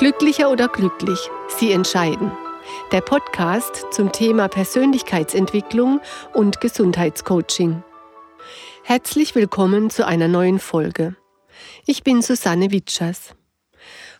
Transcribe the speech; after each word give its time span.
Glücklicher 0.00 0.50
oder 0.50 0.68
glücklich, 0.68 1.18
Sie 1.58 1.72
entscheiden. 1.72 2.32
Der 2.90 3.02
Podcast 3.02 3.84
zum 3.90 4.12
Thema 4.12 4.48
Persönlichkeitsentwicklung 4.48 6.00
und 6.32 6.58
Gesundheitscoaching. 6.62 7.84
Herzlich 8.82 9.34
willkommen 9.34 9.90
zu 9.90 10.06
einer 10.06 10.26
neuen 10.26 10.58
Folge. 10.58 11.16
Ich 11.84 12.02
bin 12.02 12.22
Susanne 12.22 12.72
Witschers. 12.72 13.34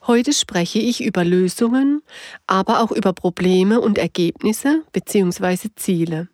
Heute 0.06 0.34
spreche 0.34 0.80
ich 0.80 1.02
über 1.02 1.24
Lösungen, 1.24 2.02
aber 2.46 2.80
auch 2.80 2.92
über 2.92 3.14
Probleme 3.14 3.80
und 3.80 3.96
Ergebnisse 3.96 4.82
bzw. 4.92 5.70
Ziele 5.76 6.28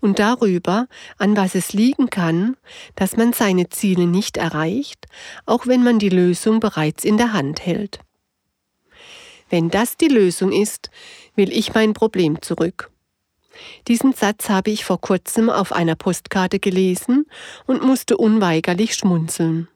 und 0.00 0.18
darüber, 0.18 0.88
an 1.16 1.36
was 1.36 1.54
es 1.54 1.72
liegen 1.74 2.10
kann, 2.10 2.56
dass 2.96 3.16
man 3.16 3.34
seine 3.34 3.68
Ziele 3.68 4.08
nicht 4.08 4.36
erreicht, 4.36 5.06
auch 5.46 5.68
wenn 5.68 5.84
man 5.84 6.00
die 6.00 6.08
Lösung 6.08 6.58
bereits 6.58 7.04
in 7.04 7.18
der 7.18 7.32
Hand 7.32 7.64
hält. 7.64 8.00
Wenn 9.50 9.70
das 9.70 9.96
die 9.96 10.08
Lösung 10.08 10.52
ist, 10.52 10.90
will 11.36 11.52
ich 11.52 11.74
mein 11.74 11.92
Problem 11.92 12.40
zurück. 12.42 12.90
Diesen 13.88 14.12
Satz 14.12 14.48
habe 14.48 14.70
ich 14.70 14.84
vor 14.84 15.00
kurzem 15.00 15.50
auf 15.50 15.72
einer 15.72 15.94
Postkarte 15.94 16.58
gelesen 16.58 17.26
und 17.66 17.82
musste 17.82 18.16
unweigerlich 18.16 18.94
schmunzeln. 18.94 19.68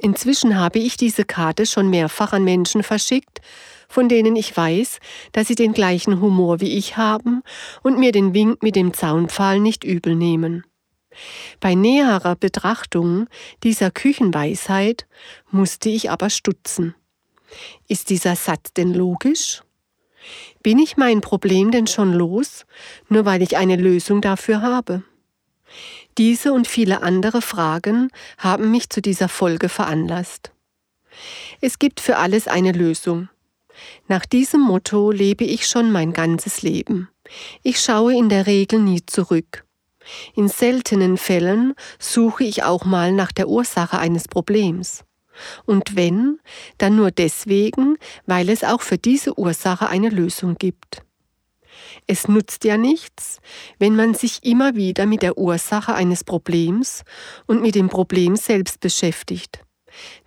Inzwischen 0.00 0.58
habe 0.58 0.78
ich 0.78 0.96
diese 0.96 1.24
Karte 1.24 1.66
schon 1.66 1.88
mehrfach 1.88 2.32
an 2.32 2.44
Menschen 2.44 2.82
verschickt, 2.82 3.40
von 3.88 4.08
denen 4.08 4.36
ich 4.36 4.56
weiß, 4.56 4.98
dass 5.32 5.48
sie 5.48 5.54
den 5.54 5.74
gleichen 5.74 6.20
Humor 6.20 6.60
wie 6.60 6.76
ich 6.76 6.96
haben 6.96 7.42
und 7.82 7.98
mir 7.98 8.10
den 8.10 8.34
Wink 8.34 8.62
mit 8.62 8.74
dem 8.74 8.94
Zaunpfahl 8.94 9.60
nicht 9.60 9.84
übel 9.84 10.16
nehmen. 10.16 10.64
Bei 11.60 11.74
näherer 11.74 12.36
Betrachtung 12.36 13.28
dieser 13.62 13.90
Küchenweisheit 13.90 15.06
musste 15.50 15.90
ich 15.90 16.10
aber 16.10 16.30
stutzen. 16.30 16.94
Ist 17.88 18.10
dieser 18.10 18.36
Satz 18.36 18.72
denn 18.72 18.94
logisch? 18.94 19.62
Bin 20.62 20.78
ich 20.78 20.96
mein 20.96 21.20
Problem 21.20 21.70
denn 21.70 21.86
schon 21.86 22.12
los, 22.12 22.64
nur 23.08 23.24
weil 23.24 23.42
ich 23.42 23.56
eine 23.56 23.76
Lösung 23.76 24.20
dafür 24.20 24.62
habe? 24.62 25.02
Diese 26.18 26.52
und 26.52 26.68
viele 26.68 27.02
andere 27.02 27.42
Fragen 27.42 28.10
haben 28.38 28.70
mich 28.70 28.90
zu 28.90 29.00
dieser 29.00 29.28
Folge 29.28 29.68
veranlasst. 29.68 30.52
Es 31.60 31.78
gibt 31.78 32.00
für 32.00 32.18
alles 32.18 32.48
eine 32.48 32.72
Lösung. 32.72 33.28
Nach 34.08 34.26
diesem 34.26 34.60
Motto 34.60 35.10
lebe 35.10 35.44
ich 35.44 35.66
schon 35.66 35.90
mein 35.90 36.12
ganzes 36.12 36.62
Leben. 36.62 37.08
Ich 37.62 37.80
schaue 37.80 38.14
in 38.14 38.28
der 38.28 38.46
Regel 38.46 38.80
nie 38.80 39.04
zurück. 39.06 39.64
In 40.34 40.48
seltenen 40.48 41.16
Fällen 41.16 41.74
suche 41.98 42.44
ich 42.44 42.64
auch 42.64 42.84
mal 42.84 43.12
nach 43.12 43.32
der 43.32 43.48
Ursache 43.48 43.98
eines 43.98 44.28
Problems. 44.28 45.04
Und 45.64 45.96
wenn, 45.96 46.38
dann 46.78 46.96
nur 46.96 47.10
deswegen, 47.10 47.96
weil 48.26 48.48
es 48.48 48.64
auch 48.64 48.82
für 48.82 48.98
diese 48.98 49.38
Ursache 49.38 49.88
eine 49.88 50.08
Lösung 50.08 50.56
gibt. 50.56 51.02
Es 52.06 52.28
nutzt 52.28 52.64
ja 52.64 52.76
nichts, 52.76 53.38
wenn 53.78 53.96
man 53.96 54.14
sich 54.14 54.44
immer 54.44 54.74
wieder 54.76 55.06
mit 55.06 55.22
der 55.22 55.38
Ursache 55.38 55.94
eines 55.94 56.24
Problems 56.24 57.02
und 57.46 57.62
mit 57.62 57.74
dem 57.74 57.88
Problem 57.88 58.36
selbst 58.36 58.80
beschäftigt, 58.80 59.60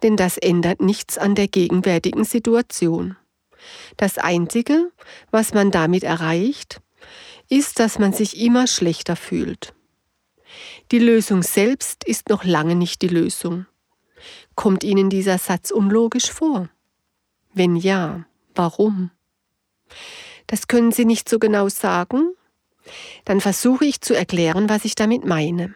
denn 0.03 0.16
das 0.16 0.38
ändert 0.38 0.81
nichts 0.81 1.17
an 1.17 1.36
der 1.36 1.48
gegenwärtigen 1.48 2.23
Situation. 2.23 3.16
Das 3.98 4.17
Einzige, 4.17 4.92
was 5.31 5.53
man 5.53 5.72
damit 5.72 6.03
erreicht, 6.03 6.81
ist, 7.50 7.80
dass 7.80 8.00
man 8.00 8.14
sich 8.14 8.39
immer 8.39 8.67
schlechter 8.67 9.16
fühlt. 9.16 9.73
Die 10.92 11.00
Lösung 11.00 11.44
selbst 11.44 12.03
ist 12.06 12.30
noch 12.30 12.44
lange 12.44 12.76
nicht 12.76 13.02
die 13.02 13.08
Lösung. 13.08 13.66
Kommt 14.55 14.83
Ihnen 14.83 15.09
dieser 15.09 15.38
Satz 15.38 15.71
unlogisch 15.71 16.31
vor? 16.31 16.69
Wenn 17.53 17.76
ja, 17.76 18.26
warum? 18.53 19.11
Das 20.48 20.67
können 20.67 20.92
Sie 20.92 21.05
nicht 21.05 21.30
so 21.30 21.39
genau 21.39 21.70
sagen? 21.70 22.33
Dann 23.26 23.42
versuche 23.42 23.86
ich 23.86 24.02
zu 24.02 24.14
erklären, 24.14 24.70
was 24.70 24.86
ich 24.86 24.95
damit 24.95 25.26
meine. 25.26 25.73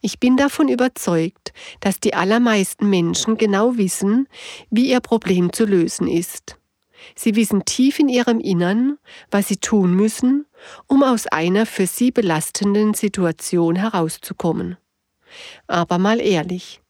Ich 0.00 0.18
bin 0.18 0.36
davon 0.36 0.68
überzeugt, 0.68 1.52
dass 1.80 2.00
die 2.00 2.14
allermeisten 2.14 2.90
Menschen 2.90 3.36
genau 3.36 3.76
wissen, 3.76 4.28
wie 4.70 4.90
ihr 4.90 5.00
Problem 5.00 5.52
zu 5.52 5.64
lösen 5.64 6.08
ist. 6.08 6.56
Sie 7.14 7.34
wissen 7.36 7.64
tief 7.64 7.98
in 7.98 8.08
ihrem 8.08 8.40
Innern, 8.40 8.98
was 9.30 9.48
sie 9.48 9.56
tun 9.56 9.94
müssen, 9.94 10.46
um 10.86 11.02
aus 11.02 11.26
einer 11.26 11.66
für 11.66 11.86
sie 11.86 12.10
belastenden 12.10 12.94
Situation 12.94 13.76
herauszukommen. 13.76 14.76
Aber 15.66 15.98
mal 15.98 16.20
ehrlich, 16.20 16.81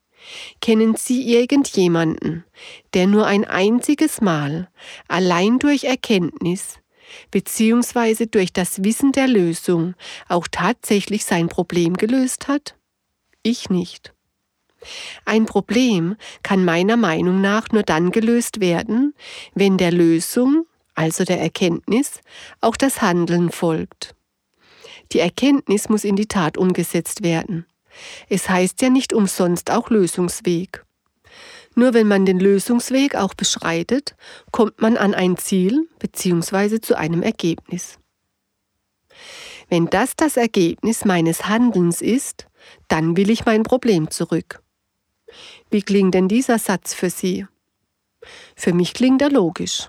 kennen 0.60 0.94
Sie 0.96 1.34
irgendjemanden, 1.34 2.44
der 2.94 3.06
nur 3.06 3.26
ein 3.26 3.44
einziges 3.44 4.20
Mal 4.20 4.68
allein 5.08 5.58
durch 5.58 5.84
Erkenntnis 5.84 6.78
beziehungsweise 7.30 8.26
durch 8.26 8.52
das 8.52 8.84
Wissen 8.84 9.12
der 9.12 9.28
Lösung 9.28 9.94
auch 10.28 10.48
tatsächlich 10.50 11.24
sein 11.24 11.48
Problem 11.48 11.94
gelöst 11.96 12.48
hat? 12.48 12.74
Ich 13.42 13.70
nicht. 13.70 14.14
Ein 15.24 15.46
Problem 15.46 16.16
kann 16.42 16.64
meiner 16.64 16.96
Meinung 16.96 17.40
nach 17.40 17.70
nur 17.70 17.82
dann 17.82 18.10
gelöst 18.10 18.60
werden, 18.60 19.14
wenn 19.54 19.78
der 19.78 19.92
Lösung, 19.92 20.66
also 20.94 21.24
der 21.24 21.40
Erkenntnis, 21.40 22.20
auch 22.60 22.76
das 22.76 23.00
Handeln 23.00 23.50
folgt. 23.50 24.14
Die 25.12 25.20
Erkenntnis 25.20 25.88
muss 25.88 26.04
in 26.04 26.16
die 26.16 26.26
Tat 26.26 26.56
umgesetzt 26.56 27.22
werden. 27.22 27.66
Es 28.28 28.48
heißt 28.48 28.80
ja 28.82 28.90
nicht 28.90 29.12
umsonst 29.12 29.70
auch 29.70 29.90
Lösungsweg. 29.90 30.84
Nur 31.74 31.94
wenn 31.94 32.06
man 32.06 32.26
den 32.26 32.38
Lösungsweg 32.38 33.14
auch 33.14 33.34
beschreitet, 33.34 34.14
kommt 34.50 34.80
man 34.80 34.96
an 34.96 35.14
ein 35.14 35.36
Ziel 35.36 35.88
bzw. 35.98 36.80
zu 36.80 36.96
einem 36.96 37.22
Ergebnis. 37.22 37.98
Wenn 39.68 39.86
das 39.86 40.16
das 40.16 40.36
Ergebnis 40.36 41.04
meines 41.04 41.46
Handelns 41.48 42.02
ist, 42.02 42.46
dann 42.88 43.16
will 43.16 43.30
ich 43.30 43.46
mein 43.46 43.62
Problem 43.62 44.10
zurück. 44.10 44.62
Wie 45.70 45.82
klingt 45.82 46.14
denn 46.14 46.28
dieser 46.28 46.58
Satz 46.58 46.92
für 46.92 47.08
Sie? 47.08 47.46
Für 48.54 48.72
mich 48.74 48.92
klingt 48.92 49.22
er 49.22 49.30
logisch. 49.30 49.88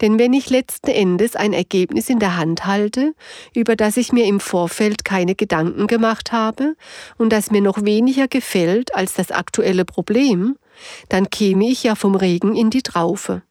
Denn 0.00 0.18
wenn 0.18 0.32
ich 0.32 0.50
letzten 0.50 0.90
Endes 0.90 1.36
ein 1.36 1.52
Ergebnis 1.52 2.08
in 2.08 2.18
der 2.18 2.36
Hand 2.36 2.66
halte, 2.66 3.14
über 3.54 3.76
das 3.76 3.96
ich 3.96 4.12
mir 4.12 4.24
im 4.26 4.40
Vorfeld 4.40 5.04
keine 5.04 5.34
Gedanken 5.34 5.86
gemacht 5.86 6.32
habe 6.32 6.76
und 7.18 7.32
das 7.32 7.50
mir 7.50 7.60
noch 7.60 7.84
weniger 7.84 8.28
gefällt 8.28 8.94
als 8.94 9.14
das 9.14 9.30
aktuelle 9.30 9.84
Problem, 9.84 10.56
dann 11.08 11.30
käme 11.30 11.68
ich 11.68 11.82
ja 11.82 11.94
vom 11.94 12.14
Regen 12.14 12.54
in 12.54 12.70
die 12.70 12.82
Traufe. 12.82 13.42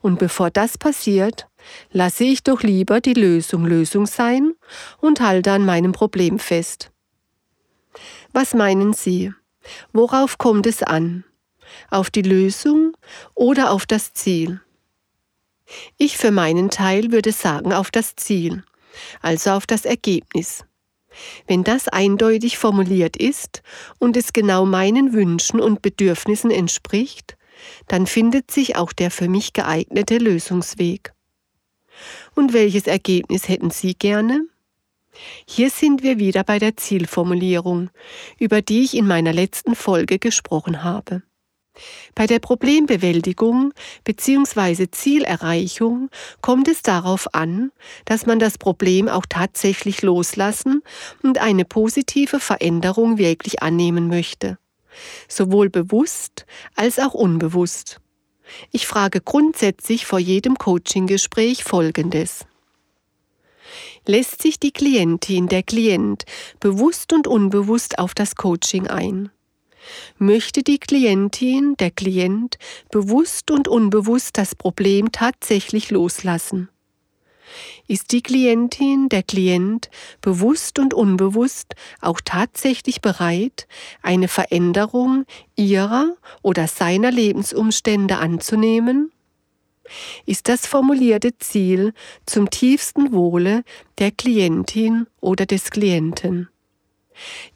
Und 0.00 0.18
bevor 0.18 0.50
das 0.50 0.78
passiert, 0.78 1.46
lasse 1.92 2.24
ich 2.24 2.42
doch 2.42 2.62
lieber 2.62 3.00
die 3.00 3.14
Lösung 3.14 3.64
Lösung 3.64 4.06
sein 4.06 4.54
und 5.00 5.20
halte 5.20 5.52
an 5.52 5.64
meinem 5.64 5.92
Problem 5.92 6.38
fest. 6.38 6.90
Was 8.32 8.54
meinen 8.54 8.92
Sie? 8.92 9.32
Worauf 9.92 10.38
kommt 10.38 10.66
es 10.66 10.82
an? 10.82 11.24
Auf 11.90 12.10
die 12.10 12.22
Lösung 12.22 12.96
oder 13.34 13.70
auf 13.70 13.86
das 13.86 14.12
Ziel? 14.12 14.60
Ich 15.98 16.16
für 16.16 16.30
meinen 16.30 16.70
Teil 16.70 17.12
würde 17.12 17.32
sagen 17.32 17.72
auf 17.72 17.90
das 17.90 18.16
Ziel, 18.16 18.62
also 19.20 19.50
auf 19.50 19.66
das 19.66 19.84
Ergebnis. 19.84 20.64
Wenn 21.46 21.64
das 21.64 21.88
eindeutig 21.88 22.58
formuliert 22.58 23.16
ist 23.16 23.62
und 23.98 24.16
es 24.16 24.32
genau 24.32 24.64
meinen 24.64 25.12
Wünschen 25.12 25.60
und 25.60 25.82
Bedürfnissen 25.82 26.50
entspricht, 26.50 27.36
dann 27.88 28.06
findet 28.06 28.50
sich 28.50 28.76
auch 28.76 28.92
der 28.92 29.10
für 29.10 29.28
mich 29.28 29.52
geeignete 29.52 30.18
Lösungsweg. 30.18 31.12
Und 32.34 32.52
welches 32.52 32.86
Ergebnis 32.86 33.48
hätten 33.48 33.70
Sie 33.70 33.94
gerne? 33.94 34.46
Hier 35.46 35.70
sind 35.70 36.02
wir 36.02 36.18
wieder 36.18 36.44
bei 36.44 36.58
der 36.58 36.76
Zielformulierung, 36.76 37.90
über 38.38 38.62
die 38.62 38.84
ich 38.84 38.96
in 38.96 39.06
meiner 39.06 39.32
letzten 39.32 39.74
Folge 39.74 40.18
gesprochen 40.18 40.82
habe. 40.84 41.22
Bei 42.14 42.26
der 42.26 42.40
Problembewältigung 42.40 43.72
bzw. 44.04 44.90
Zielerreichung 44.90 46.10
kommt 46.40 46.68
es 46.68 46.82
darauf 46.82 47.34
an, 47.34 47.70
dass 48.04 48.26
man 48.26 48.38
das 48.38 48.58
Problem 48.58 49.08
auch 49.08 49.26
tatsächlich 49.28 50.02
loslassen 50.02 50.82
und 51.22 51.38
eine 51.38 51.64
positive 51.64 52.40
Veränderung 52.40 53.18
wirklich 53.18 53.62
annehmen 53.62 54.08
möchte, 54.08 54.58
sowohl 55.28 55.70
bewusst 55.70 56.46
als 56.74 56.98
auch 56.98 57.14
unbewusst. 57.14 58.00
Ich 58.72 58.86
frage 58.86 59.20
grundsätzlich 59.20 60.06
vor 60.06 60.18
jedem 60.18 60.56
Coaching-Gespräch 60.58 61.62
Folgendes. 61.62 62.44
Lässt 64.06 64.42
sich 64.42 64.58
die 64.58 64.72
Klientin, 64.72 65.46
der 65.46 65.62
Klient 65.62 66.24
bewusst 66.58 67.12
und 67.12 67.28
unbewusst 67.28 68.00
auf 68.00 68.14
das 68.14 68.34
Coaching 68.34 68.88
ein? 68.88 69.30
Möchte 70.18 70.62
die 70.62 70.78
Klientin, 70.78 71.76
der 71.78 71.90
Klient 71.90 72.58
bewusst 72.90 73.50
und 73.50 73.68
unbewusst 73.68 74.38
das 74.38 74.54
Problem 74.54 75.12
tatsächlich 75.12 75.90
loslassen? 75.90 76.68
Ist 77.88 78.12
die 78.12 78.22
Klientin, 78.22 79.08
der 79.08 79.24
Klient 79.24 79.90
bewusst 80.20 80.78
und 80.78 80.94
unbewusst 80.94 81.74
auch 82.00 82.20
tatsächlich 82.24 83.00
bereit, 83.00 83.66
eine 84.02 84.28
Veränderung 84.28 85.24
ihrer 85.56 86.14
oder 86.42 86.68
seiner 86.68 87.10
Lebensumstände 87.10 88.18
anzunehmen? 88.18 89.10
ist 90.26 90.48
das 90.48 90.66
formulierte 90.66 91.36
Ziel 91.38 91.92
zum 92.26 92.50
tiefsten 92.50 93.12
Wohle 93.12 93.64
der 93.98 94.10
Klientin 94.12 95.06
oder 95.20 95.46
des 95.46 95.70
Klienten. 95.70 96.48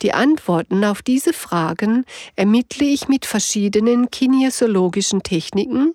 Die 0.03 0.13
Antworten 0.13 0.85
auf 0.85 1.03
diese 1.03 1.33
Fragen 1.33 2.05
ermittle 2.37 2.87
ich 2.87 3.09
mit 3.09 3.27
verschiedenen 3.27 4.11
kinesiologischen 4.11 5.23
Techniken, 5.23 5.95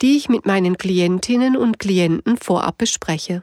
die 0.00 0.16
ich 0.16 0.28
mit 0.28 0.46
meinen 0.46 0.78
Klientinnen 0.78 1.56
und 1.56 1.78
Klienten 1.78 2.36
vorab 2.36 2.78
bespreche. 2.78 3.42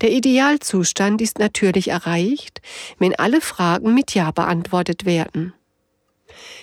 Der 0.00 0.12
Idealzustand 0.12 1.20
ist 1.20 1.38
natürlich 1.38 1.88
erreicht, 1.88 2.60
wenn 2.98 3.14
alle 3.14 3.40
Fragen 3.40 3.94
mit 3.94 4.14
Ja 4.14 4.30
beantwortet 4.30 5.04
werden. 5.04 5.54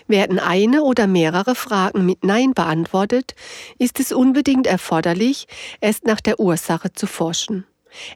Werden 0.08 0.40
eine 0.40 0.84
oder 0.84 1.08
mehrere 1.08 1.56
Fragen 1.56 2.06
mit 2.06 2.24
Nein 2.24 2.54
beantwortet, 2.54 3.36
ist 3.80 4.00
es 4.00 4.12
unbedingt 4.12 4.68
erforderlich, 4.68 5.48
erst 5.82 6.06
nach 6.06 6.22
der 6.22 6.40
Ursache 6.40 6.94
zu 6.94 7.08
forschen. 7.08 7.66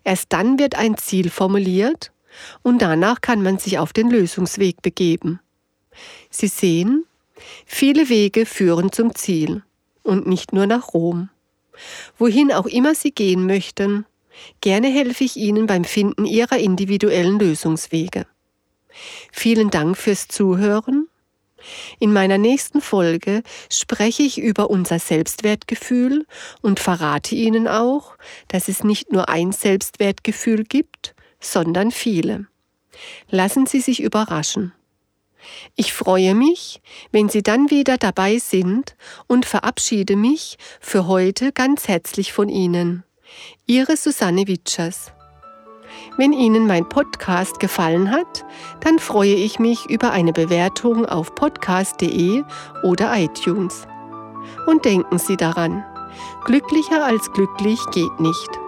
Erst 0.03 0.33
dann 0.33 0.59
wird 0.59 0.75
ein 0.75 0.97
Ziel 0.97 1.29
formuliert 1.29 2.11
und 2.61 2.81
danach 2.81 3.21
kann 3.21 3.41
man 3.41 3.57
sich 3.57 3.79
auf 3.79 3.93
den 3.93 4.09
Lösungsweg 4.09 4.81
begeben. 4.81 5.39
Sie 6.29 6.47
sehen, 6.47 7.05
viele 7.65 8.09
Wege 8.09 8.45
führen 8.45 8.91
zum 8.91 9.15
Ziel 9.15 9.63
und 10.03 10.27
nicht 10.27 10.53
nur 10.53 10.67
nach 10.67 10.93
Rom. 10.93 11.29
Wohin 12.17 12.51
auch 12.51 12.65
immer 12.65 12.95
Sie 12.95 13.11
gehen 13.11 13.45
möchten, 13.45 14.05
gerne 14.61 14.87
helfe 14.87 15.23
ich 15.23 15.37
Ihnen 15.37 15.67
beim 15.67 15.83
Finden 15.83 16.25
Ihrer 16.25 16.57
individuellen 16.57 17.39
Lösungswege. 17.39 18.25
Vielen 19.31 19.69
Dank 19.69 19.97
fürs 19.97 20.27
Zuhören. 20.27 21.07
In 21.99 22.13
meiner 22.13 22.37
nächsten 22.37 22.81
Folge 22.81 23.43
spreche 23.71 24.23
ich 24.23 24.37
über 24.39 24.69
unser 24.69 24.99
Selbstwertgefühl 24.99 26.25
und 26.61 26.79
verrate 26.79 27.35
Ihnen 27.35 27.67
auch, 27.67 28.15
dass 28.47 28.67
es 28.67 28.83
nicht 28.83 29.11
nur 29.11 29.29
ein 29.29 29.51
Selbstwertgefühl 29.51 30.63
gibt, 30.63 31.15
sondern 31.39 31.91
viele. 31.91 32.47
Lassen 33.29 33.65
Sie 33.65 33.79
sich 33.79 34.01
überraschen. 34.01 34.73
Ich 35.75 35.93
freue 35.93 36.35
mich, 36.35 36.81
wenn 37.11 37.29
Sie 37.29 37.43
dann 37.43 37.69
wieder 37.69 37.97
dabei 37.97 38.37
sind 38.39 38.95
und 39.27 39.45
verabschiede 39.45 40.15
mich 40.15 40.57
für 40.79 41.07
heute 41.07 41.51
ganz 41.51 41.87
herzlich 41.87 42.33
von 42.33 42.49
Ihnen. 42.49 43.03
Ihre 43.65 43.97
Susanne 43.97 44.47
Witschers. 44.47 45.11
Wenn 46.17 46.33
Ihnen 46.33 46.67
mein 46.67 46.89
Podcast 46.89 47.59
gefallen 47.59 48.11
hat, 48.11 48.45
dann 48.81 48.99
freue 48.99 49.35
ich 49.35 49.59
mich 49.59 49.85
über 49.89 50.11
eine 50.11 50.33
Bewertung 50.33 51.05
auf 51.05 51.35
podcast.de 51.35 52.43
oder 52.83 53.17
iTunes. 53.17 53.87
Und 54.65 54.85
denken 54.85 55.19
Sie 55.19 55.37
daran, 55.37 55.85
glücklicher 56.45 57.05
als 57.05 57.31
glücklich 57.33 57.79
geht 57.91 58.19
nicht. 58.19 58.66